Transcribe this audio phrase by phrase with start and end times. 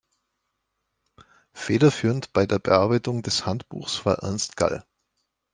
[1.53, 4.83] Federführend bei der Bearbeitung des Handbuchs war Ernst Gall.